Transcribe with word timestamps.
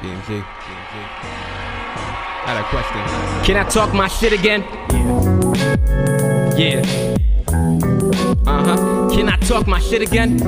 BMG. 0.00 0.42
I 2.42 2.46
had 2.46 2.56
a 2.56 2.64
question. 2.70 3.44
Can 3.44 3.56
I 3.56 3.68
talk 3.68 3.92
my 3.92 4.08
shit 4.08 4.32
again? 4.32 4.64
Yeah. 6.56 6.80
Yeah. 6.80 7.16
Uh 8.46 8.64
huh. 8.64 9.10
Can 9.10 9.28
I 9.28 9.36
talk 9.36 9.66
my 9.66 9.78
shit 9.78 10.00
again? 10.00 10.38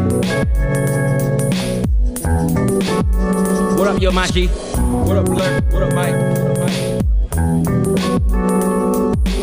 What 3.76 3.88
up, 3.88 4.00
yo, 4.00 4.10
Maji? 4.10 4.48
What 5.06 5.18
up, 5.18 5.26
Blur? 5.26 5.60
What 5.70 5.82
up, 5.82 5.92
Mike? 5.92 6.14
What 6.16 6.48
up, 6.50 6.58
Mike? 6.58 6.82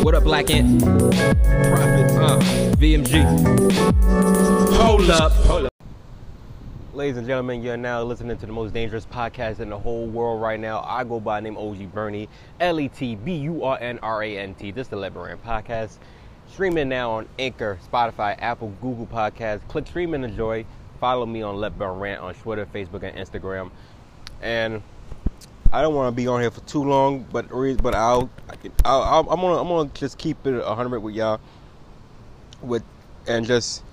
What 0.03 0.15
up, 0.15 0.23
Black 0.23 0.49
Ant? 0.49 0.81
Prophet. 0.81 2.11
Uh, 2.17 2.39
VMG. 2.79 3.23
Hold 4.73 5.09
up. 5.11 5.31
Hold 5.45 5.65
up. 5.65 5.68
Ladies 6.99 7.15
and 7.15 7.25
gentlemen, 7.25 7.63
you're 7.63 7.77
now 7.77 8.03
listening 8.03 8.37
to 8.37 8.45
the 8.45 8.51
most 8.51 8.73
dangerous 8.73 9.05
podcast 9.05 9.61
in 9.61 9.69
the 9.69 9.79
whole 9.79 10.05
world 10.05 10.41
right 10.41 10.59
now. 10.59 10.83
I 10.85 11.05
go 11.05 11.21
by 11.21 11.39
name 11.39 11.55
OG 11.55 11.93
Bernie, 11.93 12.27
L 12.59 12.77
E 12.77 12.89
T 12.89 13.15
B 13.15 13.35
U 13.35 13.63
R 13.63 13.77
N 13.79 13.99
R 14.03 14.21
A 14.21 14.37
N 14.37 14.53
T. 14.53 14.71
This 14.71 14.87
is 14.87 14.89
the 14.89 14.97
Let 14.97 15.13
Burn 15.13 15.37
podcast. 15.37 15.97
Streaming 16.49 16.89
now 16.89 17.11
on 17.11 17.29
Anchor, 17.39 17.79
Spotify, 17.89 18.35
Apple, 18.41 18.73
Google 18.81 19.07
Podcasts. 19.07 19.65
Click 19.69 19.87
stream 19.87 20.13
and 20.13 20.25
enjoy. 20.25 20.65
Follow 20.99 21.25
me 21.25 21.41
on 21.41 21.55
Let 21.55 21.77
Burn 21.77 21.99
Rant 21.99 22.19
on 22.19 22.33
Twitter, 22.33 22.65
Facebook, 22.65 23.03
and 23.03 23.15
Instagram. 23.15 23.71
And 24.41 24.83
I 25.71 25.81
don't 25.81 25.95
want 25.95 26.13
to 26.13 26.21
be 26.21 26.27
on 26.27 26.41
here 26.41 26.51
for 26.51 26.59
too 26.67 26.83
long, 26.83 27.25
but 27.31 27.47
but 27.81 27.95
I'll, 27.95 28.29
I'll 28.83 29.19
I'm 29.21 29.39
gonna 29.39 29.61
I'm 29.61 29.69
gonna 29.69 29.89
just 29.93 30.17
keep 30.17 30.45
it 30.45 30.51
100 30.51 30.99
with 30.99 31.15
y'all, 31.15 31.39
with 32.61 32.83
and 33.25 33.45
just 33.45 33.83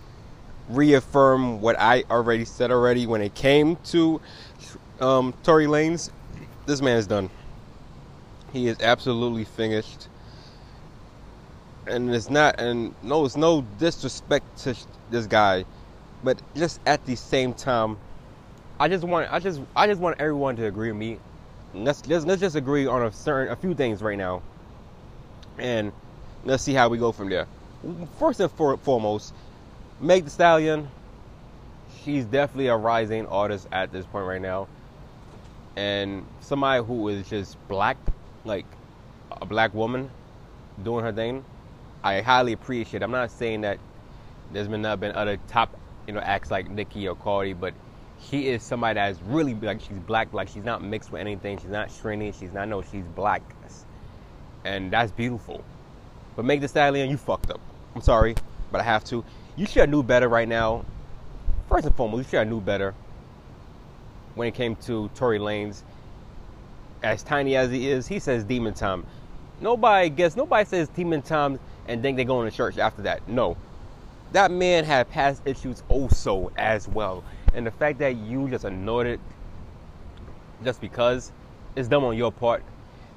reaffirm 0.68 1.60
what 1.60 1.78
I 1.78 2.04
already 2.10 2.44
said 2.44 2.70
already 2.70 3.06
when 3.06 3.20
it 3.20 3.34
came 3.34 3.76
to 3.86 4.20
um, 5.00 5.34
Tory 5.42 5.66
Lanez. 5.66 6.10
This 6.66 6.82
man 6.82 6.96
is 6.96 7.06
done. 7.06 7.30
He 8.52 8.66
is 8.68 8.80
absolutely 8.80 9.44
finished. 9.44 10.08
And 11.86 12.12
it's 12.12 12.30
not, 12.30 12.58
and 12.60 12.94
no, 13.02 13.24
it's 13.24 13.36
no 13.36 13.62
disrespect 13.78 14.58
to 14.64 14.74
this 15.10 15.26
guy, 15.26 15.64
but 16.24 16.40
just 16.56 16.80
at 16.84 17.04
the 17.06 17.14
same 17.14 17.54
time, 17.54 17.96
I 18.80 18.88
just 18.88 19.04
want, 19.04 19.32
I 19.32 19.38
just, 19.38 19.60
I 19.76 19.86
just 19.86 20.00
want 20.00 20.20
everyone 20.20 20.56
to 20.56 20.66
agree 20.66 20.90
with 20.90 20.98
me. 20.98 21.18
Let's 21.74 22.06
let's, 22.08 22.24
let's 22.24 22.40
just 22.40 22.56
agree 22.56 22.86
on 22.86 23.02
a 23.02 23.12
certain, 23.12 23.52
a 23.52 23.56
few 23.56 23.74
things 23.74 24.02
right 24.02 24.18
now, 24.18 24.42
and 25.58 25.92
let's 26.44 26.62
see 26.62 26.72
how 26.72 26.88
we 26.88 26.98
go 26.98 27.12
from 27.12 27.28
there. 27.28 27.46
First 28.18 28.40
and 28.40 28.50
for, 28.50 28.76
foremost, 28.78 29.32
Meg 29.98 30.24
Thee 30.24 30.30
Stallion, 30.30 30.88
she's 32.02 32.26
definitely 32.26 32.66
a 32.66 32.76
rising 32.76 33.26
artist 33.28 33.66
at 33.72 33.92
this 33.92 34.04
point 34.04 34.26
right 34.26 34.40
now. 34.40 34.68
And 35.74 36.26
somebody 36.40 36.84
who 36.84 37.08
is 37.08 37.26
just 37.28 37.56
black, 37.66 37.96
like 38.44 38.66
a 39.32 39.46
black 39.46 39.72
woman 39.72 40.10
doing 40.82 41.02
her 41.02 41.12
thing, 41.12 41.44
I 42.04 42.20
highly 42.20 42.52
appreciate. 42.52 43.02
I'm 43.02 43.10
not 43.10 43.30
saying 43.30 43.62
that 43.62 43.78
there's 44.52 44.68
been 44.68 44.82
not 44.82 45.00
been 45.00 45.12
other 45.12 45.38
top, 45.48 45.74
you 46.06 46.12
know, 46.12 46.20
acts 46.20 46.50
like 46.50 46.70
Nicki 46.70 47.08
or 47.08 47.16
Cardi, 47.16 47.54
but 47.54 47.72
she 48.20 48.48
is 48.48 48.62
somebody 48.62 48.94
that's 48.94 49.20
really 49.22 49.54
like 49.54 49.80
she's 49.80 49.98
black, 49.98 50.32
like 50.34 50.48
she's 50.48 50.64
not 50.64 50.84
mixed 50.84 51.10
with 51.10 51.22
anything, 51.22 51.58
she's 51.58 51.70
not 51.70 51.90
shrinking, 51.90 52.34
she's 52.34 52.52
not 52.52 52.68
no, 52.68 52.82
she's 52.82 53.04
black. 53.14 53.42
And 54.66 54.92
that's 54.92 55.12
beautiful. 55.12 55.64
But 56.34 56.44
Meg 56.44 56.60
Thee 56.60 56.66
Stallion, 56.66 57.08
you 57.08 57.16
fucked 57.16 57.50
up. 57.50 57.60
I'm 57.94 58.02
sorry, 58.02 58.34
but 58.70 58.80
I 58.80 58.84
have 58.84 59.04
to 59.04 59.24
you 59.56 59.64
should 59.66 59.80
have 59.80 59.88
knew 59.90 60.02
better 60.02 60.28
right 60.28 60.48
now. 60.48 60.84
First 61.68 61.86
and 61.86 61.96
foremost, 61.96 62.18
you 62.18 62.24
should 62.30 62.38
have 62.38 62.48
knew 62.48 62.60
better 62.60 62.94
when 64.34 64.48
it 64.48 64.54
came 64.54 64.76
to 64.76 65.08
Tory 65.14 65.38
Lanez. 65.38 65.82
As 67.02 67.22
tiny 67.22 67.56
as 67.56 67.70
he 67.70 67.88
is, 67.88 68.06
he 68.06 68.18
says 68.18 68.44
demon 68.44 68.74
time. 68.74 69.04
Nobody 69.60 70.10
gets 70.10 70.36
nobody 70.36 70.64
says 70.64 70.88
demon 70.88 71.22
time 71.22 71.58
and 71.88 72.02
then 72.02 72.16
they 72.16 72.24
go 72.24 72.42
into 72.42 72.54
church 72.54 72.78
after 72.78 73.02
that. 73.02 73.26
No. 73.28 73.56
That 74.32 74.50
man 74.50 74.84
had 74.84 75.08
past 75.10 75.42
issues 75.46 75.82
also 75.88 76.52
as 76.56 76.88
well. 76.88 77.24
And 77.54 77.66
the 77.66 77.70
fact 77.70 77.98
that 78.00 78.16
you 78.16 78.48
just 78.48 78.64
annoyed 78.64 79.06
it 79.06 79.20
just 80.64 80.80
because 80.80 81.32
it's 81.74 81.88
dumb 81.88 82.04
on 82.04 82.16
your 82.16 82.32
part. 82.32 82.62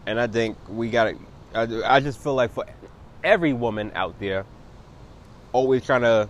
And 0.06 0.20
I 0.20 0.28
think 0.28 0.58
we 0.70 0.90
gotta 0.90 1.18
I, 1.54 1.68
I 1.86 2.00
just 2.00 2.20
feel 2.20 2.36
like 2.36 2.52
for 2.52 2.66
every 3.24 3.54
woman 3.54 3.92
out 3.96 4.18
there 4.20 4.46
always 5.52 5.86
trying 5.86 6.02
to, 6.02 6.30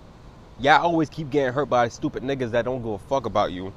y'all 0.60 0.82
always 0.84 1.10
keep 1.10 1.30
getting 1.30 1.54
hurt 1.54 1.66
by 1.66 1.90
stupid 1.90 2.24
niggas 2.24 2.52
that 2.52 2.66
don't 2.66 2.82
give 2.82 2.92
a 2.92 2.98
fuck 2.98 3.26
about 3.26 3.52
you. 3.52 3.74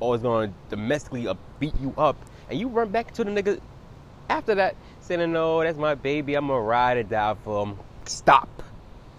Always 0.00 0.22
gonna 0.22 0.52
domestically 0.68 1.28
beat 1.58 1.74
you 1.80 1.94
up, 1.96 2.16
and 2.50 2.58
you 2.58 2.68
run 2.68 2.90
back 2.90 3.12
to 3.14 3.24
the 3.24 3.30
nigga 3.30 3.60
after 4.28 4.54
that 4.56 4.76
saying, 5.00 5.32
"No, 5.32 5.62
that's 5.62 5.78
my 5.78 5.94
baby. 5.94 6.34
I'm 6.34 6.48
gonna 6.48 6.60
ride 6.60 6.98
it 6.98 7.08
down 7.08 7.36
for 7.36 7.64
him." 7.64 7.78
Stop, 8.04 8.62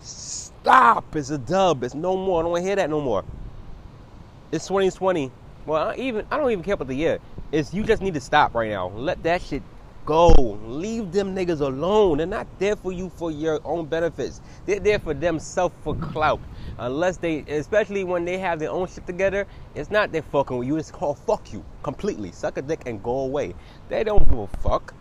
stop. 0.02 1.16
It's 1.16 1.30
a 1.30 1.38
dub. 1.38 1.84
It's 1.84 1.96
no 1.96 2.16
more. 2.18 2.40
I 2.40 2.44
don't 2.44 2.52
want 2.52 2.62
to 2.64 2.68
hear 2.68 2.76
that 2.76 2.90
no 2.90 3.02
more. 3.02 3.24
It's 4.52 4.68
2020. 4.68 5.32
Well, 5.66 5.90
I 5.90 5.96
even 5.96 6.28
I 6.30 6.38
don't 6.38 6.52
even 6.52 6.64
care 6.64 6.76
about 6.76 6.88
the 6.88 6.96
year. 6.96 7.20
It's 7.52 7.74
you 7.74 7.84
just 7.84 8.02
need 8.02 8.14
to 8.14 8.22
stop 8.22 8.54
right 8.54 8.70
now. 8.70 8.90
Let 8.90 9.24
that 9.24 9.42
shit 9.42 9.64
go. 10.06 10.60
Leave 10.66 11.12
them 11.12 11.36
niggas 11.36 11.62
alone. 11.62 12.20
They're 12.20 12.28
not 12.28 12.48
there 12.60 12.76
for 12.76 12.92
you 12.92 13.10
for 13.10 13.32
your 13.32 13.60
own 13.66 13.86
benefits. 13.86 14.42
They're 14.66 14.80
there 14.80 15.00
for 15.00 15.14
themselves 15.14 15.76
for 15.84 15.96
clout. 15.96 16.40
Unless 16.78 17.18
they, 17.18 17.40
especially 17.48 18.04
when 18.04 18.26
they 18.26 18.38
have 18.38 18.60
their 18.60 18.70
own 18.70 18.88
shit 18.88 19.06
together, 19.06 19.48
it's 19.74 19.90
not 19.90 20.12
they 20.12 20.22
fucking 20.22 20.58
with 20.58 20.68
you. 20.68 20.78
It's 20.78 20.92
called 20.92 21.18
fuck 21.20 21.52
you 21.52 21.64
completely. 21.84 22.32
Suck 22.32 22.58
a 22.58 22.62
dick 22.62 22.84
and 22.86 23.02
go 23.04 23.20
away. 23.22 23.56
They 23.90 24.04
don't 24.04 24.28
give 24.30 24.40
a 24.40 24.48
fuck. 24.48 24.94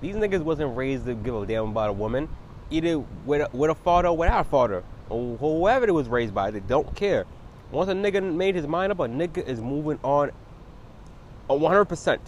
These 0.00 0.16
niggas 0.16 0.42
wasn't 0.42 0.76
raised 0.76 1.06
to 1.06 1.14
give 1.14 1.34
a 1.34 1.46
damn 1.46 1.70
about 1.70 1.90
a 1.90 1.92
woman, 1.92 2.28
either 2.70 2.98
with 3.26 3.42
a, 3.42 3.56
with 3.56 3.70
a 3.70 3.74
father 3.74 4.08
or 4.08 4.16
without 4.16 4.40
a 4.40 4.48
father, 4.48 4.82
or 5.08 5.36
whoever 5.36 5.86
it 5.86 5.92
was 5.92 6.08
raised 6.08 6.34
by. 6.34 6.50
They 6.50 6.60
don't 6.60 6.94
care. 6.94 7.26
Once 7.70 7.90
a 7.90 7.94
nigga 7.94 8.22
made 8.34 8.54
his 8.54 8.66
mind 8.66 8.92
up, 8.92 9.00
a 9.00 9.06
nigga 9.06 9.46
is 9.46 9.60
moving 9.60 9.98
on. 10.02 10.30
A 11.48 11.52
100% 11.52 12.18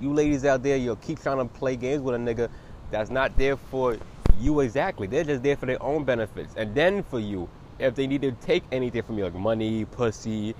you 0.00 0.12
ladies 0.12 0.44
out 0.44 0.62
there, 0.62 0.76
you'll 0.76 0.96
keep 0.96 1.22
trying 1.22 1.38
to 1.38 1.44
play 1.44 1.76
games 1.76 2.02
with 2.02 2.14
a 2.14 2.18
nigga 2.18 2.48
that's 2.90 3.10
not 3.10 3.36
there 3.36 3.56
for 3.56 3.96
you 4.38 4.60
exactly. 4.60 5.06
They're 5.06 5.24
just 5.24 5.42
there 5.42 5.56
for 5.56 5.66
their 5.66 5.82
own 5.82 6.04
benefits. 6.04 6.54
And 6.56 6.74
then 6.74 7.02
for 7.02 7.18
you, 7.20 7.48
if 7.78 7.94
they 7.94 8.06
need 8.06 8.22
to 8.22 8.32
take 8.32 8.64
anything 8.72 9.02
from 9.02 9.18
you, 9.18 9.24
like 9.24 9.34
money, 9.34 9.84
pussy, 9.84 10.54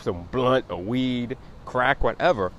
some 0.00 0.24
blunt, 0.30 0.66
or 0.70 0.82
weed, 0.82 1.36
crack, 1.64 2.02
whatever, 2.02 2.52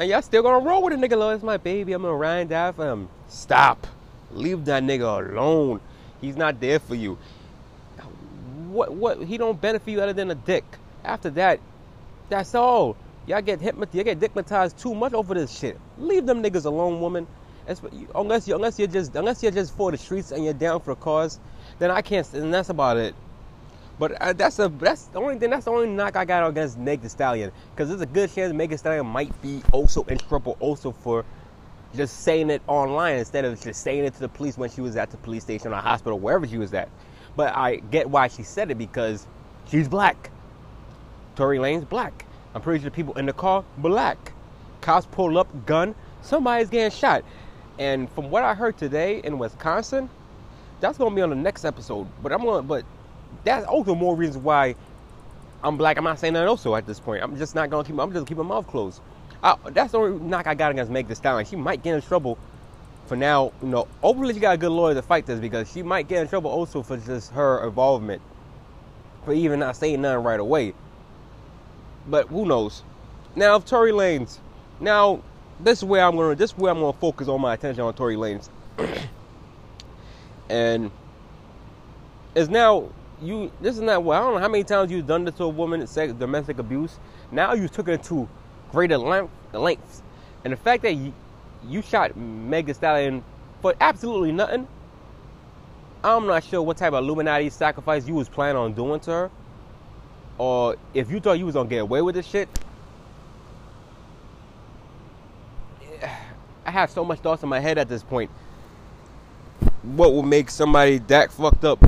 and 0.00 0.08
y'all 0.08 0.22
still 0.22 0.42
gonna 0.42 0.64
roll 0.64 0.84
with 0.84 0.92
a 0.92 0.96
nigga, 0.96 1.18
Lord, 1.18 1.34
it's 1.34 1.44
my 1.44 1.56
baby, 1.56 1.92
I'm 1.92 2.02
gonna 2.02 2.14
ride 2.14 2.38
and 2.38 2.50
die 2.50 2.72
for 2.72 2.86
him. 2.86 3.08
Stop. 3.26 3.86
Leave 4.30 4.64
that 4.66 4.82
nigga 4.82 5.32
alone. 5.32 5.80
He's 6.20 6.36
not 6.36 6.60
there 6.60 6.78
for 6.78 6.94
you. 6.94 7.18
What 8.68 8.92
what 8.92 9.22
he 9.24 9.38
don't 9.38 9.60
benefit 9.60 9.90
you 9.90 10.00
other 10.00 10.12
than 10.12 10.30
a 10.30 10.34
dick. 10.34 10.64
After 11.04 11.30
that, 11.30 11.58
that's 12.28 12.54
all. 12.54 12.96
Y'all 13.28 13.42
get 13.42 13.60
hypnotized, 13.60 13.94
you 13.94 14.04
get 14.04 14.78
too 14.78 14.94
much 14.94 15.12
over 15.12 15.34
this 15.34 15.58
shit. 15.58 15.78
Leave 15.98 16.24
them 16.24 16.42
niggas 16.42 16.64
alone, 16.64 16.98
woman. 16.98 17.26
Unless 18.14 18.48
you, 18.48 18.54
unless 18.54 18.78
you're 18.78 18.88
just, 18.88 19.14
unless 19.14 19.42
you're 19.42 19.52
just 19.52 19.76
for 19.76 19.90
the 19.90 19.98
streets 19.98 20.32
and 20.32 20.42
you're 20.42 20.54
down 20.54 20.80
for 20.80 20.94
the 20.94 21.00
cause, 21.00 21.38
then 21.78 21.90
I 21.90 22.00
can't. 22.00 22.26
And 22.32 22.54
that's 22.54 22.70
about 22.70 22.96
it. 22.96 23.14
But 23.98 24.12
uh, 24.12 24.32
that's 24.32 24.58
a 24.58 24.68
that's 24.68 25.04
the 25.04 25.20
only 25.20 25.38
thing. 25.38 25.50
That's 25.50 25.66
the 25.66 25.72
only 25.72 25.88
knock 25.88 26.16
I 26.16 26.24
got 26.24 26.48
against 26.48 26.78
Meg 26.78 27.02
Thee 27.02 27.08
Stallion, 27.08 27.52
because 27.74 27.90
there's 27.90 28.00
a 28.00 28.06
good 28.06 28.32
chance 28.32 28.54
Meg 28.54 28.70
Thee 28.70 28.78
Stallion 28.78 29.04
might 29.04 29.42
be 29.42 29.60
also 29.72 30.04
in 30.04 30.16
trouble, 30.16 30.56
also 30.58 30.92
for 30.92 31.26
just 31.94 32.20
saying 32.20 32.48
it 32.48 32.62
online 32.66 33.18
instead 33.18 33.44
of 33.44 33.60
just 33.60 33.82
saying 33.82 34.06
it 34.06 34.14
to 34.14 34.20
the 34.20 34.28
police 34.28 34.56
when 34.56 34.70
she 34.70 34.80
was 34.80 34.96
at 34.96 35.10
the 35.10 35.18
police 35.18 35.42
station 35.42 35.74
or 35.74 35.76
hospital, 35.76 36.18
wherever 36.18 36.46
she 36.46 36.56
was 36.56 36.72
at. 36.72 36.88
But 37.36 37.54
I 37.54 37.76
get 37.76 38.08
why 38.08 38.28
she 38.28 38.42
said 38.42 38.70
it 38.70 38.78
because 38.78 39.26
she's 39.68 39.88
black. 39.88 40.30
Tory 41.36 41.58
Lane's 41.58 41.84
black. 41.84 42.24
I'm 42.54 42.60
pretty 42.62 42.80
sure 42.80 42.90
the 42.90 42.94
people 42.94 43.14
in 43.14 43.26
the 43.26 43.32
car 43.32 43.64
black. 43.78 44.32
Cops 44.80 45.06
pull 45.06 45.38
up, 45.38 45.48
gun, 45.66 45.94
somebody's 46.22 46.68
getting 46.68 46.96
shot. 46.96 47.24
And 47.78 48.10
from 48.10 48.30
what 48.30 48.44
I 48.44 48.54
heard 48.54 48.76
today 48.76 49.20
in 49.22 49.38
Wisconsin, 49.38 50.08
that's 50.80 50.98
gonna 50.98 51.14
be 51.14 51.22
on 51.22 51.30
the 51.30 51.36
next 51.36 51.64
episode. 51.64 52.06
But 52.22 52.32
I'm 52.32 52.44
gonna 52.44 52.62
but 52.62 52.84
that's 53.44 53.66
also 53.66 53.94
more 53.94 54.16
reasons 54.16 54.42
why 54.42 54.74
I'm 55.62 55.76
black. 55.76 55.98
I'm 55.98 56.04
not 56.04 56.18
saying 56.18 56.34
that 56.34 56.46
also 56.46 56.74
at 56.74 56.86
this 56.86 57.00
point. 57.00 57.22
I'm 57.22 57.36
just 57.36 57.54
not 57.54 57.70
gonna 57.70 57.84
keep 57.84 57.98
I'm 57.98 58.12
just 58.12 58.26
keep 58.26 58.36
my 58.36 58.44
mouth 58.44 58.66
closed. 58.66 59.00
I, 59.42 59.56
that's 59.70 59.92
the 59.92 59.98
only 59.98 60.18
knock 60.24 60.46
I 60.46 60.54
got 60.54 60.72
against 60.72 60.90
Meg 60.90 61.06
Thee 61.06 61.14
Stallion. 61.14 61.46
She 61.46 61.56
might 61.56 61.82
get 61.82 61.94
in 61.94 62.02
trouble 62.02 62.38
for 63.08 63.16
now, 63.16 63.52
you 63.62 63.68
know, 63.68 63.88
hopefully 64.02 64.34
she 64.34 64.40
got 64.40 64.54
a 64.54 64.58
good 64.58 64.70
lawyer 64.70 64.94
to 64.94 65.02
fight 65.02 65.26
this 65.26 65.40
because 65.40 65.70
she 65.72 65.82
might 65.82 66.08
get 66.08 66.20
in 66.20 66.28
trouble 66.28 66.50
also 66.50 66.82
for 66.82 66.96
just 66.98 67.32
her 67.32 67.66
involvement. 67.66 68.20
For 69.24 69.32
even 69.32 69.60
not 69.60 69.76
saying 69.76 70.02
nothing 70.02 70.24
right 70.24 70.38
away. 70.38 70.74
But 72.08 72.28
who 72.28 72.46
knows? 72.46 72.82
Now, 73.36 73.56
if 73.56 73.64
Tory 73.64 73.92
Lanez, 73.92 74.38
now 74.80 75.22
this 75.60 75.78
is 75.78 75.84
where 75.84 76.02
I'm 76.04 76.16
gonna 76.16 76.34
this 76.34 76.52
is 76.52 76.58
where 76.58 76.72
I'm 76.72 76.80
gonna 76.80 76.92
focus 76.94 77.28
all 77.28 77.38
my 77.38 77.54
attention 77.54 77.82
on 77.82 77.94
Tory 77.94 78.16
Lanez. 78.16 78.48
and 80.48 80.90
is 82.34 82.48
now 82.48 82.88
you 83.20 83.50
this 83.60 83.76
is 83.76 83.82
not 83.82 84.02
well, 84.04 84.20
I 84.20 84.24
don't 84.24 84.34
know 84.34 84.40
how 84.40 84.48
many 84.48 84.64
times 84.64 84.90
you've 84.90 85.06
done 85.06 85.24
this 85.24 85.34
to 85.36 85.44
a 85.44 85.48
woman, 85.48 85.86
sex 85.86 86.12
domestic 86.12 86.58
abuse. 86.58 86.98
Now 87.30 87.52
you 87.52 87.68
took 87.68 87.88
it 87.88 88.02
to 88.04 88.28
greater 88.70 88.98
length, 88.98 89.32
lengths. 89.52 90.02
And 90.44 90.52
the 90.52 90.56
fact 90.56 90.82
that 90.84 90.94
you, 90.94 91.12
you 91.66 91.82
shot 91.82 92.16
Meg 92.16 92.66
Thee 92.66 92.72
Stallion 92.72 93.24
for 93.60 93.74
absolutely 93.80 94.32
nothing, 94.32 94.68
I'm 96.04 96.26
not 96.26 96.44
sure 96.44 96.62
what 96.62 96.76
type 96.76 96.92
of 96.92 97.04
Illuminati 97.04 97.50
sacrifice 97.50 98.06
you 98.06 98.14
was 98.14 98.28
planning 98.28 98.56
on 98.56 98.72
doing 98.72 99.00
to 99.00 99.10
her. 99.10 99.30
Or 100.38 100.76
if 100.94 101.10
you 101.10 101.20
thought 101.20 101.38
you 101.38 101.46
was 101.46 101.54
gonna 101.54 101.68
get 101.68 101.82
away 101.82 102.00
with 102.00 102.14
this 102.14 102.26
shit. 102.26 102.48
I 106.64 106.70
have 106.70 106.90
so 106.90 107.04
much 107.04 107.20
thoughts 107.20 107.42
in 107.42 107.48
my 107.48 107.60
head 107.60 107.78
at 107.78 107.88
this 107.88 108.02
point. 108.02 108.30
What 109.82 110.12
will 110.12 110.22
make 110.22 110.50
somebody 110.50 110.98
that 110.98 111.32
fucked 111.32 111.64
up 111.64 111.82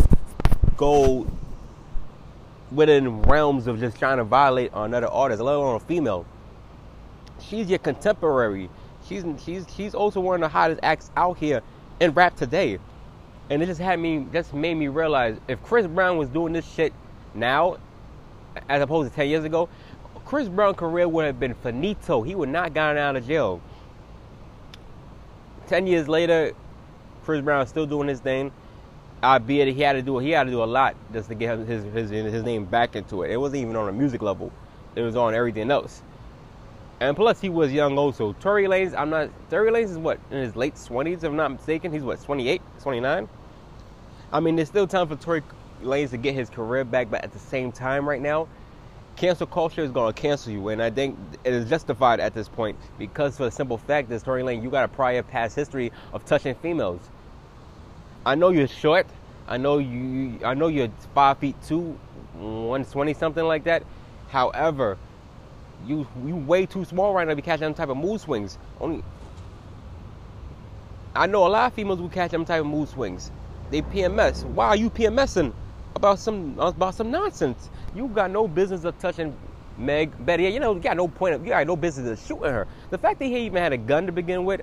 go 0.77 1.27
within 2.73 3.23
realms 3.23 3.67
of 3.67 3.79
just 3.79 3.99
trying 3.99 4.17
to 4.19 4.25
violate 4.25 4.71
another 4.73 5.09
artist, 5.09 5.43
let 5.43 5.55
alone 5.55 5.77
a 5.77 5.81
female? 5.81 6.25
She's 7.41 7.69
your 7.69 7.79
contemporary. 7.79 8.71
She's 9.07 9.25
she's 9.45 9.67
she's 9.75 9.95
also 9.95 10.21
one 10.21 10.37
of 10.37 10.41
the 10.41 10.49
hottest 10.49 10.81
acts 10.83 11.11
out 11.17 11.39
here 11.39 11.63
in 12.01 12.13
rap 12.13 12.37
today. 12.37 12.79
And 13.51 13.63
it 13.63 13.67
just 13.67 13.81
had 13.81 13.99
me 13.99 14.27
just 14.33 14.55
made 14.55 14.75
me 14.75 14.89
realize 14.89 15.37
if 15.49 15.63
Chris 15.63 15.87
Brown 15.87 16.17
was 16.17 16.29
doing 16.29 16.53
this 16.53 16.67
shit 16.67 16.93
now, 17.35 17.79
as 18.69 18.83
opposed 18.83 19.11
to 19.11 19.17
ten 19.17 19.29
years 19.29 19.45
ago, 19.45 19.69
Chris 20.25 20.49
Brown's 20.49 20.77
career 20.77 21.09
would 21.09 21.25
have 21.25 21.41
been 21.41 21.55
finito. 21.55 22.23
He 22.23 22.35
would 22.35 22.49
not 22.49 22.75
gotten 22.75 22.99
out 22.99 23.17
of 23.17 23.27
jail. 23.27 23.61
Ten 25.67 25.87
years 25.87 26.09
later, 26.09 26.53
Chris 27.25 27.43
Brown 27.43 27.67
still 27.67 27.87
doing 27.87 28.09
his 28.09 28.21
thing. 28.21 28.53
Albeit 29.23 29.69
he 29.75 29.83
had 29.83 29.93
to 29.93 30.03
do 30.03 30.19
he 30.19 30.31
had 30.31 30.45
to 30.45 30.51
do 30.51 30.63
a 30.63 30.65
lot 30.65 30.97
just 31.13 31.29
to 31.29 31.35
get 31.35 31.59
his 31.59 31.85
his 31.93 32.11
his 32.11 32.43
name 32.43 32.65
back 32.65 32.97
into 32.97 33.23
it. 33.23 33.31
It 33.31 33.37
wasn't 33.37 33.63
even 33.63 33.77
on 33.77 33.89
a 33.89 33.93
music 33.93 34.23
level. 34.23 34.51
It 34.97 35.03
was 35.03 35.15
on 35.15 35.35
everything 35.35 35.71
else. 35.71 36.03
And 37.01 37.17
plus, 37.17 37.41
he 37.41 37.49
was 37.49 37.73
young 37.73 37.97
also. 37.97 38.35
Tory 38.35 38.67
Lanez, 38.67 38.95
I'm 38.97 39.09
not. 39.09 39.31
Tory 39.49 39.71
Lanez 39.71 39.91
is 39.91 39.99
what 39.99 40.19
in 40.31 40.39
his 40.39 40.55
late 40.55 40.75
20s, 40.75 41.19
if 41.19 41.25
I'm 41.25 41.37
not 41.37 41.53
mistaken. 41.53 41.93
He's 41.93 42.03
what 42.03 42.23
28, 42.23 42.61
29. 42.83 43.29
I 44.33 44.41
mean, 44.41 44.57
there's 44.57 44.69
still 44.69 44.87
time 44.87 45.09
for 45.09 45.17
Tory 45.17 45.43
Lanez 45.83 46.11
to 46.11 46.17
get 46.17 46.35
his 46.35 46.51
career 46.51 46.85
back, 46.85 47.11
but 47.11 47.25
at 47.25 47.33
the 47.33 47.39
same 47.39 47.73
time, 47.73 48.09
right 48.09 48.21
now, 48.21 48.49
cancel 49.17 49.47
culture 49.47 49.83
is 49.83 49.93
to 49.93 50.13
cancel 50.15 50.53
you, 50.53 50.69
and 50.69 50.83
I 50.83 50.91
think 50.91 51.19
it 51.45 51.53
is 51.53 51.69
justified 51.69 52.21
at 52.21 52.35
this 52.35 52.49
point 52.49 52.79
because 52.99 53.37
for 53.37 53.45
the 53.45 53.51
simple 53.51 53.79
fact 53.79 54.09
that 54.09 54.25
Tory 54.25 54.43
Lane, 54.43 54.63
you 54.63 54.71
got 54.71 54.85
a 54.85 54.89
prior 54.89 55.23
past 55.23 55.57
history 55.57 55.93
of 56.13 56.25
touching 56.25 56.55
females. 56.55 57.01
I 58.25 58.35
know 58.35 58.51
you're 58.51 58.69
short. 58.69 59.07
I 59.49 59.57
know 59.57 59.79
you. 59.79 60.39
I 60.45 60.55
know 60.55 60.69
you're 60.69 60.91
five 61.15 61.39
feet 61.39 61.57
two, 61.67 61.99
120 62.35 63.15
something 63.15 63.45
like 63.45 63.65
that. 63.65 63.83
However, 64.29 64.97
you 65.87 66.07
you 66.25 66.37
way 66.37 66.67
too 66.67 66.85
small 66.85 67.13
right 67.13 67.25
now 67.25 67.33
to 67.33 67.37
be 67.37 67.43
catching 67.43 67.65
them 67.65 67.75
type 67.75 67.89
of 67.89 67.97
mood 67.97 68.21
swings. 68.21 68.59
Only 68.81 69.03
I 71.15 71.27
know 71.27 71.47
a 71.47 71.49
lot 71.49 71.67
of 71.67 71.75
females 71.75 72.01
will 72.01 72.09
catch 72.09 72.31
them 72.31 72.45
type 72.45 72.61
of 72.61 72.67
mood 72.67 72.89
swings. 72.89 73.31
They 73.71 73.83
PMS. 73.83 74.45
Why 74.45 74.69
are 74.69 74.77
you 74.77 74.91
PMSing 74.91 75.53
about 76.01 76.19
some 76.19 76.59
about 76.59 76.95
some 76.95 77.11
nonsense? 77.11 77.71
You 77.95 78.09
got 78.09 78.31
no 78.31 78.49
business 78.49 78.85
of 78.85 78.99
touching 78.99 79.37
Meg. 79.79 80.13
Betty, 80.27 80.49
you 80.49 80.61
know, 80.61 80.75
you 80.75 80.81
got 80.81 80.97
no 80.97 81.09
point 81.09 81.35
of 81.35 81.43
you 81.45 81.51
got 81.51 81.67
no 81.67 81.77
business 81.77 82.09
of 82.09 82.27
shooting 82.27 82.53
her. 82.53 82.67
The 82.91 82.99
fact 82.99 83.19
that 83.21 83.27
he 83.27 83.39
even 83.41 83.63
had 83.63 83.73
a 83.75 83.79
gun 83.79 84.07
to 84.07 84.13
begin 84.13 84.45
with 84.45 84.63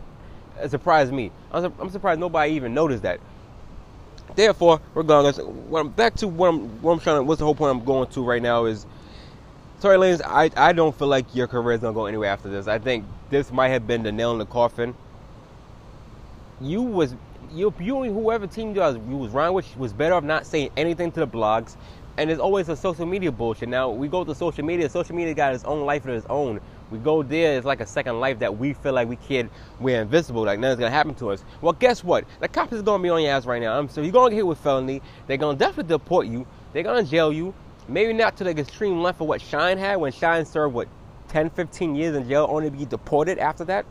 uh, 0.62 0.68
surprised 0.68 1.14
me. 1.14 1.32
I'm, 1.52 1.74
I'm 1.80 1.92
surprised 1.92 2.20
nobody 2.20 2.54
even 2.54 2.74
noticed 2.74 3.04
that. 3.04 3.20
Therefore, 4.36 4.82
regardless, 4.96 5.38
what 5.40 5.80
I'm, 5.82 5.90
back 5.90 6.16
to 6.18 6.28
what 6.28 6.50
I'm, 6.50 6.82
what 6.82 6.94
I'm 6.94 7.00
trying 7.00 7.18
to, 7.18 7.24
what's 7.24 7.40
the 7.40 7.46
whole 7.46 7.56
point 7.56 7.72
I'm 7.72 7.86
going 7.86 8.10
to 8.10 8.24
right 8.24 8.42
now 8.42 8.66
is 8.66 8.86
Tory 9.82 9.98
Lanez, 9.98 10.22
I, 10.26 10.50
I 10.58 10.74
don't 10.74 10.98
feel 10.98 11.08
like 11.08 11.36
your 11.36 11.48
career 11.48 11.74
is 11.74 11.82
gonna 11.82 11.94
go 11.94 12.08
anywhere 12.08 12.30
after 12.30 12.50
this. 12.50 12.68
I 12.68 12.80
think 12.80 13.06
this 13.30 13.52
might 13.52 13.70
have 13.70 13.86
been 13.88 14.04
the 14.04 14.12
nail 14.12 14.32
in 14.32 14.40
the 14.40 14.46
coffin. 14.46 14.96
You 16.62 16.82
was 16.82 17.16
you 17.52 17.74
you 17.80 18.04
and 18.04 18.14
whoever 18.14 18.48
team 18.48 18.74
you 18.74 18.82
was 18.82 18.96
you 18.96 19.18
was 19.18 19.32
running 19.32 19.54
with 19.54 19.78
was 19.78 19.94
better 19.94 20.14
off 20.14 20.24
not 20.24 20.46
saying 20.46 20.72
anything 20.78 21.12
to 21.14 21.20
the 21.22 21.28
blogs. 21.28 21.76
And 22.18 22.30
there's 22.30 22.40
always 22.40 22.68
a 22.68 22.76
social 22.76 23.06
media 23.06 23.32
bullshit. 23.32 23.70
Now 23.70 23.90
we 23.90 24.08
go 24.08 24.24
to 24.24 24.34
social 24.34 24.66
media. 24.66 24.90
Social 24.90 25.16
media 25.16 25.36
got 25.36 25.54
its 25.54 25.64
own 25.66 25.86
life 25.86 26.04
of 26.06 26.16
its 26.16 26.26
own. 26.30 26.60
We 26.90 26.98
go 27.00 27.22
there, 27.22 27.58
it's 27.58 27.66
like 27.66 27.82
a 27.82 27.86
second 27.86 28.20
life 28.20 28.40
that 28.40 28.58
we 28.58 28.74
feel 28.74 28.94
like 28.94 29.10
we 29.10 29.18
can't, 29.18 29.52
we're 29.80 30.02
invisible, 30.02 30.44
like 30.44 30.58
nothing's 30.58 30.80
gonna 30.80 30.92
happen 30.92 31.16
to 31.16 31.32
us. 31.32 31.44
Well, 31.62 31.74
guess 31.74 32.04
what? 32.04 32.24
The 32.40 32.48
cops 32.48 32.72
is 32.72 32.82
gonna 32.82 33.04
be 33.04 33.10
on 33.10 33.22
your 33.22 33.32
ass 33.32 33.46
right 33.46 33.62
now. 33.62 33.86
So 33.88 34.02
you're 34.02 34.14
gonna 34.14 34.30
get 34.30 34.38
hit 34.38 34.48
with 34.48 34.58
felony. 34.60 35.02
They're 35.28 35.38
gonna 35.38 35.58
definitely 35.58 35.90
deport 35.90 36.28
you. 36.28 36.48
They're 36.74 36.84
gonna 36.84 37.04
jail 37.04 37.32
you. 37.32 37.54
Maybe 37.90 38.14
not 38.14 38.38
to 38.38 38.46
the 38.46 38.52
extreme 38.52 39.02
length 39.02 39.22
of 39.22 39.28
what 39.28 39.42
Shyne 39.42 39.78
had 39.78 39.98
when 39.98 40.12
Shyne 40.12 40.46
served 40.46 40.74
what 40.74 40.88
10, 41.28 41.50
15 41.50 41.96
years 41.96 42.16
in 42.16 42.28
jail, 42.28 42.48
only 42.50 42.70
to 42.70 42.76
be 42.76 42.86
deported 42.86 43.38
after 43.38 43.66
that. 43.66 43.86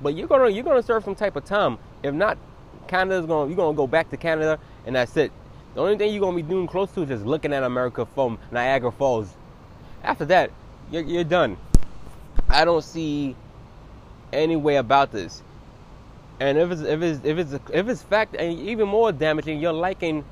But 0.00 0.14
you're 0.16 0.26
gonna 0.26 0.48
you're 0.48 0.64
gonna 0.64 0.82
serve 0.82 1.04
some 1.04 1.14
type 1.14 1.36
of 1.36 1.44
time. 1.44 1.78
If 2.02 2.14
not, 2.14 2.38
Canada's 2.88 3.26
gonna 3.26 3.48
you're 3.48 3.56
gonna 3.56 3.76
go 3.76 3.86
back 3.86 4.10
to 4.10 4.16
Canada 4.16 4.58
and 4.86 4.96
that's 4.96 5.16
it. 5.16 5.32
The 5.74 5.80
only 5.80 5.96
thing 5.96 6.12
you're 6.12 6.20
gonna 6.20 6.36
be 6.36 6.42
doing 6.42 6.66
close 6.66 6.90
to 6.92 7.02
is 7.02 7.08
just 7.08 7.24
looking 7.24 7.52
at 7.52 7.62
America 7.62 8.06
from 8.06 8.38
Niagara 8.50 8.92
Falls. 8.92 9.34
After 10.02 10.24
that, 10.26 10.50
you're, 10.90 11.02
you're 11.02 11.24
done. 11.24 11.56
I 12.48 12.64
don't 12.64 12.84
see 12.84 13.34
any 14.32 14.56
way 14.56 14.76
about 14.76 15.12
this. 15.12 15.42
And 16.40 16.58
if 16.58 16.70
it's 16.70 16.82
if 16.82 17.02
it's 17.02 17.24
if 17.24 17.38
it's 17.38 17.52
if 17.72 17.88
it's 17.88 18.02
fact 18.02 18.34
and 18.36 18.58
even 18.58 18.88
more 18.88 19.12
damaging, 19.12 19.60
you're 19.60 19.72
liking 19.72 20.24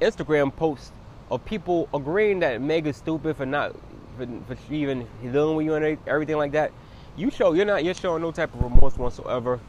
Instagram 0.00 0.54
posts 0.54 0.92
of 1.30 1.44
people 1.44 1.88
agreeing 1.94 2.40
that 2.40 2.60
Meg 2.60 2.86
is 2.86 2.96
stupid 2.96 3.36
for 3.36 3.46
not 3.46 3.74
for, 4.16 4.26
for 4.46 4.56
even 4.72 5.06
dealing 5.22 5.56
with 5.56 5.66
you 5.66 5.74
and 5.74 5.98
everything 6.06 6.36
like 6.36 6.52
that, 6.52 6.72
you 7.16 7.30
show 7.30 7.52
you're 7.52 7.64
not 7.64 7.84
you're 7.84 7.94
showing 7.94 8.22
no 8.22 8.32
type 8.32 8.52
of 8.54 8.62
remorse 8.62 8.96
whatsoever, 8.96 9.60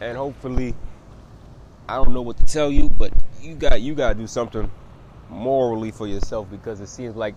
and 0.00 0.16
hopefully, 0.16 0.74
I 1.88 1.96
don't 1.96 2.12
know 2.12 2.22
what 2.22 2.36
to 2.38 2.44
tell 2.44 2.70
you, 2.70 2.88
but 2.90 3.12
you 3.40 3.54
got 3.54 3.80
you 3.80 3.94
got 3.94 4.10
to 4.10 4.14
do 4.14 4.26
something 4.26 4.70
morally 5.28 5.90
for 5.90 6.06
yourself 6.06 6.50
because 6.50 6.80
it 6.80 6.88
seems 6.88 7.16
like 7.16 7.36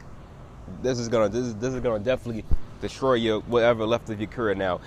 this 0.81 0.99
is 0.99 1.07
gonna 1.07 1.29
this 1.29 1.45
is, 1.45 1.55
this 1.55 1.73
is 1.73 1.81
gonna 1.81 2.03
definitely 2.03 2.45
destroy 2.81 3.13
your 3.13 3.41
whatever 3.41 3.85
left 3.85 4.09
of 4.09 4.19
your 4.19 4.29
career 4.29 4.55
now, 4.55 4.79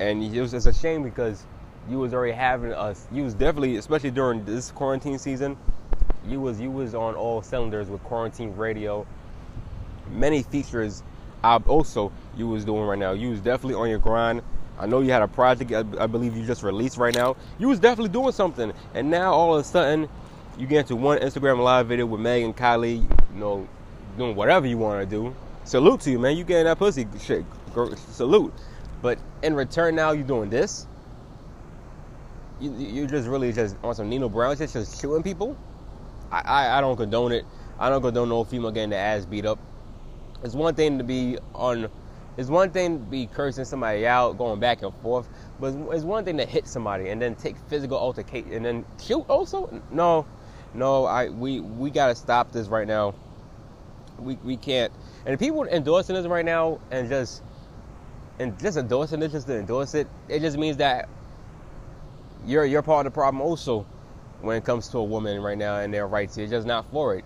and 0.00 0.22
it 0.22 0.40
was, 0.40 0.54
it's 0.54 0.66
a 0.66 0.72
shame 0.72 1.02
because 1.02 1.44
you 1.88 1.98
was 1.98 2.12
already 2.12 2.32
having 2.32 2.72
us 2.72 3.06
you 3.12 3.22
was 3.22 3.32
definitely 3.32 3.76
especially 3.76 4.10
during 4.10 4.44
this 4.44 4.72
quarantine 4.72 5.18
season 5.18 5.56
you 6.28 6.40
was 6.40 6.60
you 6.60 6.70
was 6.70 6.94
on 6.94 7.14
all 7.14 7.42
cylinders 7.42 7.88
with 7.88 8.02
quarantine 8.04 8.54
radio. 8.56 9.06
Many 10.10 10.42
features 10.42 11.02
uh, 11.44 11.60
also 11.66 12.12
you 12.36 12.48
was 12.48 12.64
doing 12.64 12.82
right 12.82 12.98
now. 12.98 13.12
You 13.12 13.30
was 13.30 13.40
definitely 13.40 13.74
on 13.74 13.88
your 13.88 13.98
grind. 13.98 14.42
I 14.78 14.86
know 14.86 15.00
you 15.00 15.10
had 15.10 15.22
a 15.22 15.28
project 15.28 15.72
I, 15.72 16.06
believe 16.06 16.36
you 16.36 16.44
just 16.44 16.62
released 16.62 16.98
right 16.98 17.14
now. 17.14 17.36
You 17.58 17.68
was 17.68 17.78
definitely 17.78 18.10
doing 18.10 18.32
something, 18.32 18.72
and 18.94 19.10
now 19.10 19.32
all 19.32 19.54
of 19.54 19.60
a 19.60 19.64
sudden 19.64 20.08
you 20.58 20.66
get 20.66 20.80
into 20.80 20.96
one 20.96 21.18
Instagram 21.18 21.62
live 21.62 21.86
video 21.86 22.06
with 22.06 22.20
Meg 22.20 22.42
and 22.42 22.56
Kylie. 22.56 23.02
You 23.02 23.40
know, 23.40 23.68
doing 24.16 24.36
whatever 24.36 24.66
you 24.66 24.78
want 24.78 25.00
to 25.00 25.06
do. 25.06 25.34
Salute 25.64 26.00
to 26.02 26.10
you, 26.10 26.18
man. 26.18 26.36
You 26.36 26.44
getting 26.44 26.64
that 26.64 26.78
pussy 26.78 27.06
shit. 27.20 27.44
Salute. 28.10 28.52
But 29.02 29.18
in 29.42 29.54
return, 29.54 29.94
now 29.94 30.12
you're 30.12 30.26
doing 30.26 30.50
this. 30.50 30.86
You, 32.60 32.72
you 32.74 33.06
just 33.06 33.28
really 33.28 33.52
just 33.52 33.76
on 33.82 33.94
some 33.94 34.08
Nino 34.08 34.28
Brown 34.28 34.56
shit, 34.56 34.70
just 34.70 35.00
shooting 35.00 35.22
people. 35.22 35.56
I, 36.30 36.40
I, 36.40 36.78
I 36.78 36.80
don't 36.80 36.96
condone 36.96 37.32
it. 37.32 37.44
I 37.78 37.90
don't 37.90 38.00
condone 38.00 38.28
no 38.28 38.44
female 38.44 38.70
getting 38.70 38.90
their 38.90 39.00
ass 39.00 39.26
beat 39.26 39.44
up. 39.44 39.58
It's 40.42 40.54
one 40.54 40.74
thing 40.74 40.98
to 40.98 41.04
be 41.04 41.38
on. 41.54 41.90
It's 42.36 42.50
one 42.50 42.70
thing 42.70 42.98
to 42.98 43.04
be 43.04 43.26
cursing 43.26 43.64
somebody 43.64 44.06
out, 44.06 44.36
going 44.36 44.60
back 44.60 44.82
and 44.82 44.92
forth, 44.96 45.28
but 45.58 45.74
it's 45.92 46.04
one 46.04 46.24
thing 46.24 46.36
to 46.36 46.44
hit 46.44 46.68
somebody 46.68 47.08
and 47.08 47.20
then 47.20 47.34
take 47.34 47.56
physical 47.68 47.98
altercation 47.98 48.52
and 48.52 48.64
then 48.64 48.84
shoot. 49.02 49.24
Also, 49.28 49.82
no, 49.90 50.26
no. 50.74 51.06
I 51.06 51.30
we 51.30 51.60
we 51.60 51.90
gotta 51.90 52.14
stop 52.14 52.52
this 52.52 52.68
right 52.68 52.86
now. 52.86 53.14
We 54.18 54.36
we 54.44 54.56
can't. 54.56 54.92
And 55.24 55.38
people 55.38 55.64
endorsing 55.64 56.14
this 56.14 56.26
right 56.26 56.44
now 56.44 56.78
and 56.90 57.08
just 57.08 57.42
and 58.38 58.58
just 58.58 58.76
endorsing 58.76 59.22
it 59.22 59.32
just 59.32 59.46
to 59.46 59.58
endorse 59.58 59.94
it, 59.94 60.06
it 60.28 60.40
just 60.40 60.58
means 60.58 60.76
that 60.76 61.08
you're 62.44 62.66
you're 62.66 62.82
part 62.82 63.06
of 63.06 63.12
the 63.12 63.14
problem 63.14 63.40
also 63.40 63.86
when 64.42 64.56
it 64.56 64.64
comes 64.64 64.88
to 64.88 64.98
a 64.98 65.04
woman 65.04 65.40
right 65.40 65.58
now 65.58 65.78
and 65.78 65.92
their 65.92 66.06
rights. 66.06 66.36
You're 66.36 66.48
just 66.48 66.66
not 66.66 66.90
for 66.90 67.16
it. 67.16 67.24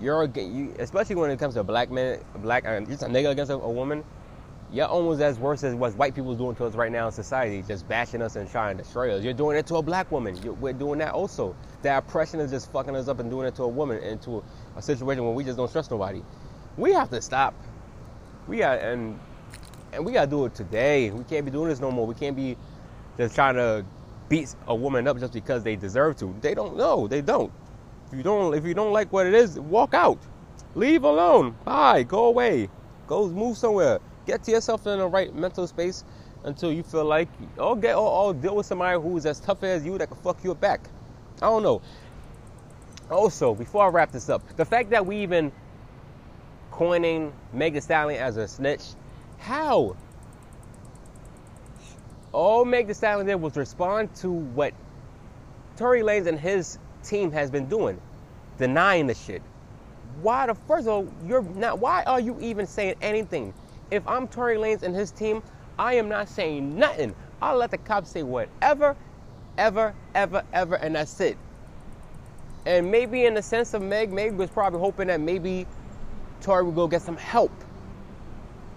You're 0.00 0.24
you, 0.24 0.74
especially 0.78 1.14
when 1.14 1.30
it 1.30 1.38
comes 1.38 1.54
to 1.54 1.60
a 1.60 1.64
black 1.64 1.90
man, 1.90 2.20
a 2.34 2.38
black 2.38 2.66
uh, 2.66 2.80
just 2.80 3.02
a 3.02 3.06
nigga 3.06 3.30
against 3.30 3.52
a, 3.52 3.54
a, 3.54 3.70
woman. 3.70 4.02
You're 4.74 4.88
almost 4.88 5.20
as 5.20 5.38
worse 5.38 5.62
as 5.62 5.72
what 5.76 5.94
white 5.94 6.16
people's 6.16 6.36
doing 6.36 6.56
to 6.56 6.64
us 6.64 6.74
right 6.74 6.90
now 6.90 7.06
in 7.06 7.12
society, 7.12 7.62
just 7.62 7.86
bashing 7.86 8.20
us 8.20 8.34
and 8.34 8.50
trying 8.50 8.76
to 8.76 8.82
destroy 8.82 9.16
us. 9.16 9.22
You're 9.22 9.32
doing 9.32 9.56
it 9.56 9.68
to 9.68 9.76
a 9.76 9.82
black 9.82 10.10
woman. 10.10 10.36
You're, 10.42 10.54
we're 10.54 10.72
doing 10.72 10.98
that 10.98 11.14
also. 11.14 11.54
That 11.82 11.98
oppression 11.98 12.40
is 12.40 12.50
just 12.50 12.72
fucking 12.72 12.96
us 12.96 13.06
up 13.06 13.20
and 13.20 13.30
doing 13.30 13.46
it 13.46 13.54
to 13.54 13.62
a 13.62 13.68
woman 13.68 14.02
into 14.02 14.38
a, 14.38 14.42
a 14.78 14.82
situation 14.82 15.22
where 15.22 15.32
we 15.32 15.44
just 15.44 15.58
don't 15.58 15.70
trust 15.70 15.92
nobody. 15.92 16.24
We 16.76 16.92
have 16.92 17.08
to 17.10 17.22
stop. 17.22 17.54
We 18.48 18.58
got 18.58 18.80
and 18.80 19.20
and 19.92 20.04
we 20.04 20.10
gotta 20.10 20.28
do 20.28 20.44
it 20.46 20.56
today. 20.56 21.10
We 21.10 21.22
can't 21.22 21.44
be 21.44 21.52
doing 21.52 21.68
this 21.68 21.78
no 21.78 21.92
more. 21.92 22.04
We 22.04 22.16
can't 22.16 22.34
be 22.34 22.56
just 23.16 23.36
trying 23.36 23.54
to 23.54 23.86
beat 24.28 24.56
a 24.66 24.74
woman 24.74 25.06
up 25.06 25.20
just 25.20 25.32
because 25.32 25.62
they 25.62 25.76
deserve 25.76 26.16
to. 26.16 26.34
They 26.40 26.52
don't 26.52 26.76
know. 26.76 27.06
They 27.06 27.20
don't. 27.20 27.52
If 28.10 28.16
you 28.18 28.24
don't 28.24 28.52
if 28.54 28.64
you 28.64 28.74
don't 28.74 28.92
like 28.92 29.12
what 29.12 29.28
it 29.28 29.34
is, 29.34 29.56
walk 29.60 29.94
out. 29.94 30.18
Leave 30.74 31.04
alone. 31.04 31.54
Bye. 31.64 32.02
Go 32.02 32.24
away. 32.24 32.68
Go 33.06 33.28
move 33.28 33.56
somewhere. 33.56 34.00
Get 34.26 34.42
to 34.44 34.50
yourself 34.50 34.86
in 34.86 34.98
the 34.98 35.06
right 35.06 35.34
mental 35.34 35.66
space 35.66 36.04
until 36.44 36.72
you 36.72 36.82
feel 36.82 37.04
like 37.04 37.28
oh 37.58 37.74
get 37.74 37.94
or, 37.94 38.08
or 38.08 38.34
deal 38.34 38.56
with 38.56 38.66
somebody 38.66 39.00
who's 39.00 39.26
as 39.26 39.40
tough 39.40 39.62
as 39.62 39.84
you 39.84 39.98
that 39.98 40.08
can 40.08 40.16
fuck 40.18 40.42
you 40.44 40.54
back. 40.54 40.88
I 41.42 41.46
don't 41.46 41.62
know. 41.62 41.82
Also, 43.10 43.54
before 43.54 43.84
I 43.84 43.88
wrap 43.88 44.12
this 44.12 44.28
up, 44.28 44.42
the 44.56 44.64
fact 44.64 44.90
that 44.90 45.04
we 45.04 45.18
even 45.18 45.52
coining 46.70 47.32
Meg 47.52 47.80
Stallion 47.80 48.20
as 48.20 48.36
a 48.36 48.48
snitch, 48.48 48.82
how? 49.38 49.96
All 52.32 52.64
Meg 52.64 52.88
Thee 52.88 52.94
Stallion 52.94 53.26
did 53.26 53.36
was 53.36 53.56
respond 53.56 54.12
to 54.16 54.30
what 54.30 54.74
Tory 55.76 56.00
Lanez 56.00 56.26
and 56.26 56.38
his 56.38 56.78
team 57.04 57.30
has 57.30 57.50
been 57.50 57.66
doing, 57.66 58.00
denying 58.58 59.06
the 59.06 59.14
shit. 59.14 59.42
Why 60.20 60.46
the 60.46 60.54
first 60.54 60.88
of 60.88 60.92
all, 60.92 61.08
you're 61.24 61.42
not 61.42 61.78
why 61.78 62.02
are 62.04 62.20
you 62.20 62.36
even 62.40 62.66
saying 62.66 62.96
anything? 63.00 63.54
If 63.94 64.08
I'm 64.08 64.26
Tory 64.26 64.56
Lanez 64.56 64.82
and 64.82 64.92
his 64.92 65.12
team, 65.12 65.40
I 65.78 65.94
am 65.94 66.08
not 66.08 66.28
saying 66.28 66.76
nothing. 66.76 67.14
I'll 67.40 67.56
let 67.56 67.70
the 67.70 67.78
cops 67.78 68.10
say 68.10 68.24
whatever, 68.24 68.96
ever, 69.56 69.94
ever, 70.16 70.42
ever, 70.52 70.74
and 70.74 70.96
that's 70.96 71.20
it. 71.20 71.38
And 72.66 72.90
maybe 72.90 73.24
in 73.24 73.34
the 73.34 73.42
sense 73.42 73.72
of 73.72 73.82
Meg, 73.82 74.12
Meg 74.12 74.34
was 74.34 74.50
probably 74.50 74.80
hoping 74.80 75.06
that 75.06 75.20
maybe 75.20 75.64
Tory 76.40 76.64
would 76.64 76.74
go 76.74 76.88
get 76.88 77.02
some 77.02 77.16
help. 77.16 77.52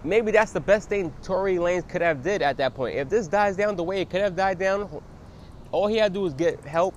Maybe 0.03 0.29
that's 0.29 0.51
the 0.51 0.59
best 0.59 0.87
thing 0.87 1.11
Tory 1.23 1.55
Lanez 1.55 1.89
could 1.89 2.03
have 2.03 2.21
did 2.21 2.43
at 2.43 2.57
that 2.57 2.75
point. 2.75 2.95
If 2.95 3.09
this 3.09 3.27
dies 3.27 3.57
down 3.57 3.75
the 3.75 3.83
way 3.83 4.01
it 4.01 4.11
could 4.11 4.21
have 4.21 4.35
died 4.35 4.59
down, 4.59 5.01
all 5.71 5.87
he 5.87 5.97
had 5.97 6.13
to 6.13 6.19
do 6.19 6.21
was 6.21 6.35
get 6.35 6.63
help, 6.63 6.93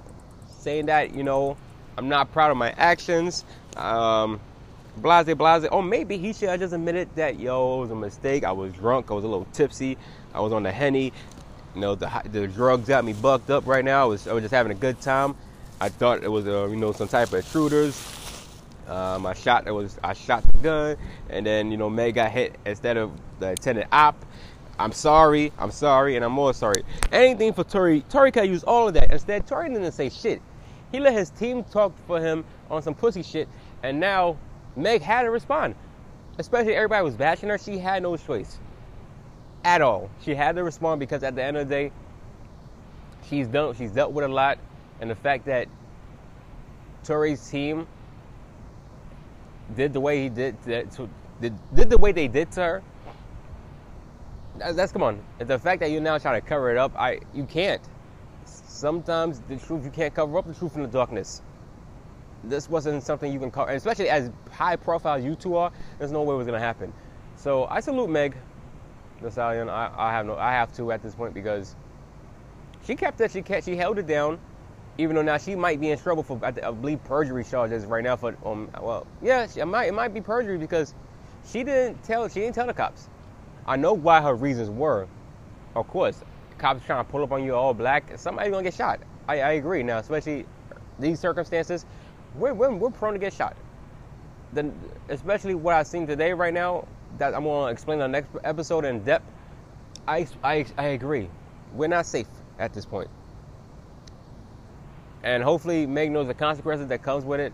saying 0.47 0.85
that 0.87 1.15
you 1.15 1.23
know 1.23 1.57
I'm 1.97 2.11
not 2.11 2.31
proud 2.33 2.51
of 2.51 2.59
my 2.59 2.75
actions. 2.77 3.47
Um, 3.79 4.41
blase, 4.97 5.35
blase. 5.35 5.67
Or 5.71 5.83
maybe 5.83 6.19
he 6.19 6.33
should 6.33 6.49
have 6.49 6.61
just 6.61 6.75
admitted 6.75 7.09
that 7.17 7.39
yo, 7.39 7.79
it 7.79 7.81
was 7.83 7.91
a 7.91 7.95
mistake. 7.95 8.45
I 8.45 8.53
was 8.53 8.73
drunk. 8.73 9.11
I 9.11 9.15
was 9.15 9.25
a 9.25 9.29
little 9.29 9.47
tipsy. 9.53 9.97
I 10.35 10.41
was 10.41 10.53
on 10.53 10.63
the 10.63 10.73
henny. 10.73 11.13
You 11.75 11.81
know, 11.81 11.95
the 11.95 12.11
the 12.33 12.47
drugs 12.49 12.89
got 12.89 13.05
me 13.05 13.13
bucked 13.13 13.51
up 13.51 13.67
right 13.67 13.85
now. 13.85 14.03
I 14.03 14.07
was 14.07 14.27
I 14.27 14.33
was 14.33 14.43
just 14.43 14.55
having 14.55 14.73
a 14.73 14.77
good 14.77 15.01
time. 15.01 15.37
I 15.81 15.89
thought 15.89 16.23
it 16.23 16.31
was 16.31 16.47
a 16.47 16.69
you 16.69 16.77
know 16.77 16.93
some 16.93 17.09
type 17.09 17.29
of 17.29 17.35
intruders. 17.35 18.17
Um, 18.89 19.25
I 19.25 19.35
shot 19.35 19.69
it 19.69 19.71
was 19.71 19.99
I 20.03 20.13
shot 20.13 20.43
the 20.43 20.59
gun, 20.59 20.97
and 21.29 21.47
then 21.47 21.71
you 21.71 21.77
know 21.77 21.89
May 21.89 22.11
got 22.13 22.33
hit 22.33 22.57
instead 22.67 22.97
of 22.97 23.13
the 23.39 23.51
attendant 23.51 23.89
op. 23.93 24.25
I'm 24.81 24.93
sorry, 24.93 25.53
I'm 25.59 25.71
sorry, 25.71 26.17
and 26.17 26.25
I'm 26.25 26.33
more 26.33 26.55
sorry. 26.55 26.83
Anything 27.13 27.53
for 27.53 27.65
Tory. 27.65 28.01
Tory 28.09 28.33
could 28.33 28.49
use 28.49 28.65
all 28.65 28.89
of 28.89 28.95
that. 28.95 29.13
Instead, 29.13 29.47
Tory 29.47 29.69
didn't 29.69 29.93
say 29.93 30.09
shit. 30.09 30.41
He 30.91 30.99
let 30.99 31.13
his 31.13 31.31
team 31.31 31.63
talk 31.65 31.93
for 32.07 32.21
him 32.21 32.45
on 32.71 32.83
some 32.83 32.95
pussy 32.95 33.23
shit, 33.23 33.49
and 33.83 34.01
now 34.01 34.37
Meg 34.77 35.03
had 35.03 35.23
to 35.23 35.31
respond. 35.31 35.75
Especially 36.39 36.75
everybody 36.75 37.05
was 37.05 37.15
bashing 37.15 37.49
her. 37.49 37.59
She 37.59 37.79
had 37.79 38.03
no 38.03 38.17
choice 38.17 38.59
at 39.65 39.83
all. 39.83 40.11
She 40.23 40.35
had 40.35 40.57
to 40.57 40.65
respond 40.65 41.01
because 41.01 41.23
at 41.23 41.35
the 41.35 41.43
end 41.43 41.57
of 41.57 41.69
the 41.69 41.75
day, 41.75 41.93
she's 43.29 43.47
done. 43.47 43.75
She's 43.75 43.91
dealt 43.91 44.13
with 44.13 44.25
a 44.25 44.29
lot, 44.29 44.59
and 45.01 45.11
the 45.11 45.15
fact 45.15 45.45
that 45.47 45.69
Tory's 47.05 47.49
team 47.49 47.87
did 49.77 49.93
the 49.93 50.01
way 50.01 50.23
he 50.23 50.29
did, 50.29 50.61
to, 50.65 51.09
did, 51.41 51.55
did 51.75 51.91
the 51.91 51.99
way 51.99 52.13
they 52.13 52.29
did 52.29 52.51
to 52.53 52.61
her. 52.61 52.83
That's, 54.57 54.77
that's 54.77 54.93
come 54.93 55.03
on. 55.03 55.23
The 55.39 55.59
fact 55.59 55.81
that 55.81 55.91
you 55.91 56.01
now 56.01 56.19
try 56.19 56.39
to 56.39 56.47
cover 56.47 56.71
it 56.71 56.77
up, 56.77 56.93
I 56.97 57.21
you 57.35 57.45
can't. 57.45 57.83
Sometimes 58.45 59.41
the 59.41 59.57
truth 59.57 59.85
you 59.85 59.91
can't 59.91 60.15
cover 60.15 60.39
up 60.39 60.47
the 60.47 60.55
truth 60.55 60.77
in 60.77 60.83
the 60.83 60.89
darkness. 60.89 61.43
This 62.45 62.69
wasn't 62.69 63.03
something 63.03 63.33
you 63.33 63.39
can 63.39 63.51
call, 63.51 63.67
especially 63.69 64.09
as 64.09 64.31
high 64.51 64.77
profile 64.77 65.19
you 65.19 65.35
two 65.35 65.57
are. 65.57 65.73
There's 65.99 66.13
no 66.13 66.23
way 66.23 66.35
it 66.35 66.39
was 66.39 66.47
gonna 66.47 66.59
happen. 66.59 66.93
So 67.37 67.67
I 67.67 67.81
salute 67.81 68.11
Meg 68.11 68.37
Thee 69.23 69.31
Stallion. 69.31 69.69
I, 69.69 69.91
I 69.97 70.13
have 70.13 70.27
no, 70.27 70.37
I 70.37 70.53
have 70.53 70.73
to 70.77 70.93
at 70.93 71.03
this 71.03 71.15
point 71.15 71.35
because 71.35 71.77
she 72.85 72.95
kept 72.95 73.21
it. 73.21 73.31
She 73.31 73.43
kept, 73.43 73.65
she 73.65 73.77
held 73.77 73.99
it 73.99 74.07
down 74.07 74.39
even 74.99 75.17
though 75.17 75.23
now 75.23 75.39
she 75.39 75.55
might 75.55 75.81
be 75.81 75.91
in 75.91 75.99
trouble 75.99 76.23
for 76.23 76.39
I 76.43 76.51
believe 76.51 77.03
perjury 77.05 77.45
charges 77.45 77.87
right 77.87 78.05
now 78.05 78.17
for 78.17 78.37
um 78.45 78.71
well 78.81 79.07
yeah 79.23 79.47
she, 79.47 79.61
it 79.61 79.65
might 79.65 79.87
it 79.87 79.95
might 79.95 80.13
be 80.13 80.21
perjury 80.21 80.59
because 80.59 80.95
she 81.47 81.65
didn't 81.65 82.03
tell 82.05 82.29
she 82.29 82.41
didn't 82.41 82.55
tell 82.55 82.67
the 82.67 82.75
cops. 82.75 83.09
I 83.67 83.77
know 83.77 83.93
why 83.95 84.21
her 84.21 84.35
reasons 84.35 84.69
were. 84.71 85.07
Of 85.75 85.89
course, 85.89 86.23
cops 86.59 86.85
trying 86.85 87.05
to 87.05 87.11
pull 87.11 87.23
up 87.23 87.33
on 87.33 87.45
you 87.45 87.55
all 87.55 87.73
black, 87.73 88.19
somebody's 88.19 88.51
gonna 88.51 88.63
get 88.63 88.75
shot. 88.75 89.01
I, 89.29 89.41
I 89.41 89.51
agree 89.53 89.83
now, 89.83 89.99
especially 89.99 90.45
these 90.99 91.21
circumstances. 91.21 91.87
We're, 92.35 92.55
we're, 92.55 92.71
we're 92.71 92.91
prone 92.91 93.13
to 93.13 93.19
get 93.19 93.33
shot. 93.33 93.57
Then, 94.53 94.79
especially 95.09 95.55
what 95.55 95.75
I've 95.75 95.87
seen 95.87 96.07
today 96.07 96.33
right 96.33 96.55
now, 96.55 96.87
that 97.19 97.35
I'm 97.35 97.45
gonna 97.45 97.73
explain 97.73 98.01
in 98.01 98.13
the 98.13 98.21
next 98.21 98.31
episode 98.45 98.85
in 98.85 99.03
depth. 99.05 99.25
I, 100.07 100.27
I, 100.43 100.67
I 100.79 100.87
agree. 100.87 101.29
We're 101.75 101.89
not 101.89 102.07
safe 102.07 102.29
at 102.59 102.73
this 102.73 102.85
point. 102.85 103.09
point 103.09 103.21
and 105.23 105.43
hopefully 105.43 105.87
Meg 105.87 106.11
knows 106.11 106.27
the 106.27 106.35
consequences 106.35 106.89
that 106.89 107.03
comes 107.03 107.25
with 107.25 107.41
it. 107.41 107.53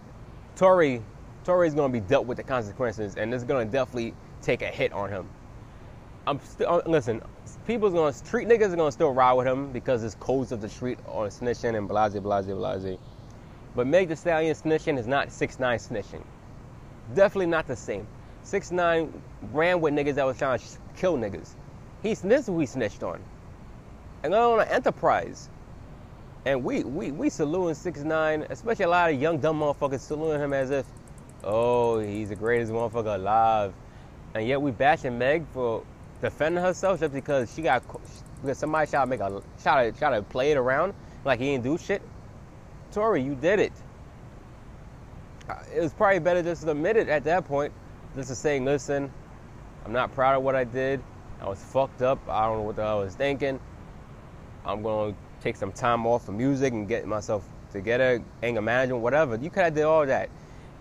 Tory, 0.55 1.03
Tory 1.45 1.69
is 1.69 1.75
going 1.75 1.93
to 1.93 2.01
be 2.01 2.07
dealt 2.07 2.27
with 2.27 2.37
the 2.37 2.43
consequences, 2.43 3.17
and 3.17 3.33
it's 3.35 3.45
going 3.45 3.67
to 3.67 3.71
definitely 3.71 4.15
take 4.41 4.63
a 4.63 4.67
hit 4.69 4.93
on 4.93 5.11
him. 5.11 5.29
I'm 6.27 6.41
still 6.41 6.69
uh, 6.69 6.83
listen. 6.87 7.23
People's 7.67 7.93
going 7.93 8.13
to 8.13 8.19
street 8.19 8.49
niggas 8.49 8.73
are 8.73 8.77
going 8.77 8.89
to 8.89 8.93
still 8.93 9.13
ride 9.13 9.35
with 9.35 9.47
him 9.47 9.73
because 9.73 10.03
it's 10.03 10.17
codes 10.17 10.51
of 10.53 10.61
the 10.61 10.69
street 10.69 10.99
on 11.07 11.29
snitching 11.29 11.77
and 11.77 11.89
blase 11.89 12.15
blase 12.15 12.47
blase. 12.47 12.99
But 13.77 13.87
Meg 13.87 14.09
Thee 14.09 14.15
Stallion 14.15 14.55
snitching 14.55 14.99
is 14.99 15.07
not 15.07 15.31
six 15.31 15.61
nine 15.61 15.79
snitching. 15.79 16.25
Definitely 17.15 17.47
not 17.47 17.69
the 17.69 17.77
same. 17.77 18.07
Six 18.43 18.73
nine 18.73 19.13
ran 19.53 19.83
with 19.83 19.93
niggas 19.93 20.15
that 20.15 20.25
was 20.25 20.39
trying 20.39 20.59
to 20.59 20.65
kill 20.97 21.19
niggas. 21.19 21.51
He's 22.03 22.23
this 22.23 22.47
who 22.47 22.59
he 22.59 22.65
snitched 22.65 23.03
on, 23.03 23.21
and 24.23 24.35
on 24.35 24.61
an 24.61 24.69
enterprise. 24.69 25.51
And 26.47 26.65
we 26.65 26.85
we 26.85 27.11
we 27.13 27.29
saluting 27.29 27.75
six 27.75 28.01
nine, 28.01 28.47
especially 28.49 28.87
a 28.87 28.89
lot 28.89 29.11
of 29.11 29.21
young 29.21 29.39
dumb 29.39 29.61
motherfuckers 29.61 30.01
saluting 30.01 30.41
him 30.41 30.55
as 30.55 30.71
if, 30.71 30.87
oh, 31.45 31.99
he's 31.99 32.31
the 32.31 32.37
greatest 32.37 32.73
motherfucker 32.73 33.17
alive. 33.17 33.75
And 34.35 34.47
yet 34.47 34.61
we 34.63 34.71
bashing 34.71 35.19
Meg 35.19 35.45
for 35.53 35.83
defending 36.23 36.65
herself 36.65 37.01
just 37.01 37.13
because 37.13 37.53
she 37.55 37.61
got 37.61 37.83
because 38.41 38.57
somebody 38.57 38.91
tried 38.91 39.01
to 39.03 39.07
make 39.07 39.21
a 39.21 39.43
try 39.63 39.91
to 39.91 39.99
try 39.99 40.17
to 40.17 40.23
play 40.23 40.53
it 40.53 40.57
around 40.57 40.95
like 41.27 41.41
he 41.41 41.47
didn't 41.47 41.65
do 41.65 41.77
shit. 41.77 42.01
Tory, 42.93 43.23
you 43.23 43.35
did 43.35 43.61
it. 43.61 43.73
Uh, 45.49 45.55
it 45.75 45.81
was 45.81 45.93
probably 45.93 46.19
better 46.19 46.43
just 46.43 46.63
to 46.63 46.71
admit 46.71 46.97
it 46.97 47.09
at 47.09 47.25
that 47.25 47.45
point, 47.45 47.73
just 48.17 48.29
to 48.29 48.35
say, 48.35 48.59
listen, 48.59 49.13
I'm 49.85 49.93
not 49.93 50.13
proud 50.15 50.37
of 50.37 50.43
what 50.43 50.57
I 50.57 50.65
did. 50.65 51.03
I 51.41 51.49
was 51.49 51.63
fucked 51.63 52.03
up. 52.03 52.19
I 52.29 52.47
don't 52.47 52.59
know 52.59 52.63
what 52.63 52.79
I 52.79 52.95
was 52.95 53.15
thinking. 53.15 53.61
I'm 54.65 54.83
going 54.83 55.15
to 55.15 55.19
take 55.41 55.57
some 55.57 55.73
time 55.73 56.07
off 56.07 56.27
from 56.27 56.39
music 56.39 56.73
and 56.73 56.89
get 56.89 57.07
myself 57.07 57.45
together, 57.71 58.23
anger 58.43 58.63
management, 58.63 59.03
whatever. 59.03 59.37
You 59.37 59.51
could 59.51 59.65
have 59.65 59.75
did 59.75 59.85
all 59.85 60.07
that. 60.07 60.31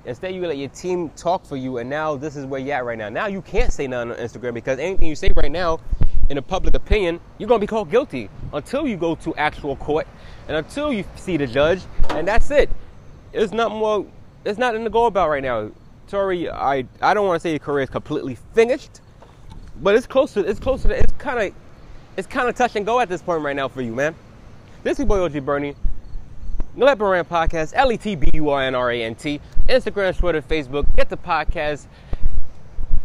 Instead, 0.06 0.36
you 0.36 0.42
let 0.46 0.58
your 0.58 0.70
team 0.70 1.10
talk 1.12 1.46
for 1.46 1.58
you, 1.58 1.80
and 1.80 1.90
now 1.90 2.16
this 2.16 2.36
is 2.36 2.46
where 2.46 2.60
you're 2.60 2.76
at 2.76 2.86
right 2.86 2.98
now. 2.98 3.10
Now 3.10 3.26
you 3.28 3.42
can't 3.42 3.74
say 3.74 3.88
nothing 3.88 4.12
on 4.12 4.18
Instagram 4.18 4.54
because 4.54 4.78
anything 4.80 5.08
you 5.08 5.16
say 5.16 5.32
right 5.36 5.52
now, 5.52 5.80
in 6.30 6.38
a 6.38 6.42
public 6.42 6.74
opinion, 6.74 7.20
you're 7.38 7.48
gonna 7.48 7.60
be 7.60 7.68
called 7.68 7.92
guilty 7.92 8.30
until 8.54 8.88
you 8.88 8.98
go 8.98 9.16
to 9.16 9.36
actual 9.36 9.76
court 9.76 10.08
and 10.48 10.58
until 10.58 10.92
you 10.92 11.04
see 11.16 11.38
the 11.38 11.48
judge, 11.48 11.82
and 12.10 12.28
that's 12.28 12.50
it. 12.52 12.70
It's 13.34 13.52
not 13.52 13.72
more. 13.72 14.06
It's 14.44 14.58
nothing 14.58 14.84
to 14.84 14.90
go 14.90 15.06
about 15.06 15.30
right 15.30 15.44
now. 15.44 15.72
Tory, 16.08 16.50
I 16.50 16.86
I 17.02 17.14
don't 17.14 17.28
want 17.28 17.42
to 17.42 17.42
say 17.42 17.52
your 17.52 17.60
career 17.60 17.84
is 17.84 17.90
completely 17.90 18.38
finished, 18.54 19.02
but 19.82 19.96
it's 19.96 20.08
close 20.08 20.34
to 20.34 20.42
it's 20.42 20.60
close 20.60 20.84
to 20.84 20.90
it's 20.90 21.14
kind 21.18 21.40
of 21.40 21.56
it's 22.18 22.28
kind 22.28 22.48
of 22.48 22.56
touch 22.56 22.76
and 22.76 22.86
go 22.86 23.00
at 23.00 23.10
this 23.10 23.22
point 23.22 23.44
right 23.44 23.56
now 23.56 23.68
for 23.68 23.82
you, 23.82 23.94
man. 23.94 24.16
This 24.84 25.00
is 25.00 25.06
boy 25.06 25.24
OG 25.24 25.46
Bernie. 25.46 25.76
Let 26.78 26.98
Burn 26.98 27.24
Podcast, 27.24 27.72
L 27.74 27.92
E 27.92 27.98
T 27.98 28.16
B 28.16 28.30
U 28.34 28.50
R 28.50 28.62
N 28.62 28.76
R 28.76 28.92
A 28.92 29.04
N 29.04 29.16
T. 29.16 29.40
Instagram, 29.68 30.18
Twitter, 30.18 30.42
Facebook. 30.42 30.94
Get 30.96 31.10
the 31.10 31.18
podcast 31.18 31.88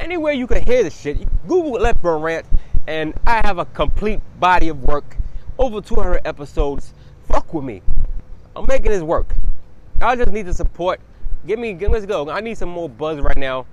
anywhere 0.00 0.32
you 0.32 0.46
can 0.46 0.64
hear 0.64 0.82
the 0.82 0.90
shit. 0.90 1.18
Google 1.46 1.72
Let 1.72 2.02
Burn 2.02 2.20
Rant, 2.20 2.46
and 2.86 3.14
I 3.26 3.40
have 3.44 3.58
a 3.58 3.64
complete 3.64 4.20
body 4.38 4.68
of 4.68 4.82
work. 4.82 5.16
Over 5.58 5.80
200 5.80 6.20
episodes. 6.24 6.94
Fuck 7.28 7.52
with 7.52 7.64
me. 7.64 7.82
I'm 8.56 8.66
making 8.66 8.90
this 8.90 9.02
work. 9.02 9.34
I 10.00 10.16
just 10.16 10.32
need 10.32 10.46
the 10.46 10.54
support. 10.54 11.00
Give 11.46 11.58
me, 11.58 11.74
let's 11.86 12.06
go. 12.06 12.28
I 12.30 12.40
need 12.40 12.58
some 12.58 12.68
more 12.68 12.88
buzz 12.88 13.20
right 13.20 13.36
now. 13.36 13.66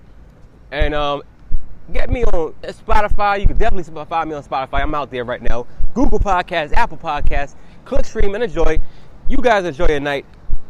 And 0.71 0.93
um, 0.93 1.23
get 1.91 2.09
me 2.09 2.23
on 2.25 2.53
Spotify. 2.63 3.39
You 3.39 3.47
can 3.47 3.57
definitely 3.57 4.05
find 4.05 4.29
me 4.29 4.35
on 4.35 4.43
Spotify. 4.43 4.81
I'm 4.81 4.93
out 4.93 5.11
there 5.11 5.23
right 5.23 5.41
now. 5.41 5.65
Google 5.93 6.19
Podcasts, 6.19 6.73
Apple 6.73 6.97
Podcasts. 6.97 7.55
Click, 7.85 8.05
stream, 8.05 8.35
and 8.35 8.43
enjoy. 8.43 8.77
You 9.29 9.37
guys 9.37 9.65
enjoy 9.65 9.87
your 9.87 9.99
night. 9.99 10.25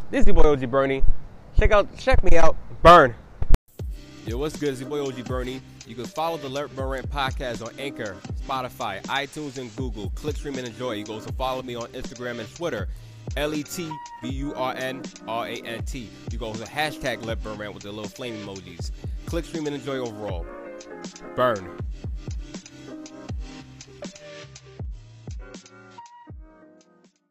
This 0.10 0.22
is 0.22 0.28
your 0.28 0.36
boy 0.36 0.52
OG 0.52 0.70
Bernie. 0.70 1.04
Check 1.60 1.72
out, 1.72 1.88
check 1.98 2.24
me 2.24 2.38
out. 2.38 2.56
Burn. 2.82 3.16
Yo, 4.26 4.38
what's 4.38 4.58
good? 4.58 4.70
It's 4.70 4.82
your 4.82 4.90
boy 4.90 5.04
OG 5.06 5.26
Bernie. 5.26 5.62
You 5.88 5.96
can 5.96 6.06
follow 6.06 6.36
the 6.36 6.50
Let 6.50 6.76
Burn 6.76 6.90
Rant 6.90 7.10
podcast 7.10 7.66
on 7.66 7.72
Anchor, 7.80 8.18
Spotify, 8.46 9.02
iTunes, 9.04 9.58
and 9.58 9.74
Google. 9.78 10.10
Click, 10.16 10.36
stream, 10.36 10.58
and 10.58 10.68
enjoy. 10.68 10.92
You 10.92 11.06
can 11.06 11.14
also 11.14 11.32
follow 11.32 11.64
me 11.64 11.76
on 11.76 11.88
Instagram 11.90 12.40
and 12.40 12.56
Twitter. 12.56 12.90
L 13.38 13.54
E 13.54 13.64
T 13.64 13.90
B 14.22 14.30
U 14.30 14.54
R 14.54 14.74
N 14.76 15.02
R 15.30 15.48
A 15.48 15.56
N 15.62 15.84
T. 15.84 16.10
You 16.30 16.38
go 16.38 16.54
to 16.54 16.64
hashtag 16.66 17.26
Let 17.26 17.42
Burn 17.42 17.58
Rant 17.58 17.74
with 17.74 17.84
the 17.84 17.92
little 17.92 18.10
flame 18.10 18.36
emojis. 18.46 18.92
Click, 19.28 19.46
stream, 19.46 19.66
and 19.66 19.76
enjoy 19.76 19.98
overall. 19.98 20.46
Burn. 21.36 21.78